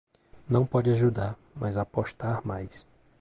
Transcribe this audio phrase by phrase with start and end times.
[0.49, 2.87] Não pode ajudar, mas apostar mais